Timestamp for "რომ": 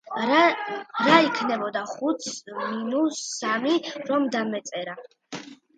4.11-4.31